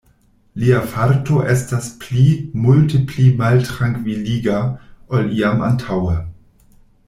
[0.61, 2.23] Lia farto estas pli,
[2.65, 4.59] multe pli maltrankviliga,
[5.19, 6.21] ol iam antaŭe.